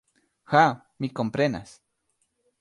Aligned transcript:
Ha, 0.53 0.63
mi 1.05 1.09
komprenas. 1.19 1.77